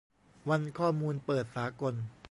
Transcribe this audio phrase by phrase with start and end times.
[0.49, 1.93] วันข้อมูลเปิดสากล